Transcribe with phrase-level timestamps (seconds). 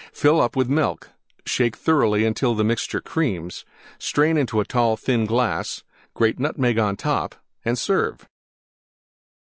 [0.13, 1.11] Fill up with Milk;
[1.45, 3.63] shake thoroughly until the mixture creams;
[3.99, 5.83] strain into tall thin glass;
[6.15, 8.27] grate Nutmeg on top and serve.